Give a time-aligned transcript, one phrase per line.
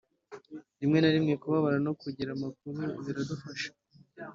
[0.79, 3.69] rimwe na rimwe kubabara no kugira amakuba biradufasha